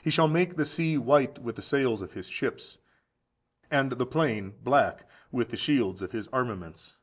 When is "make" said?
0.28-0.54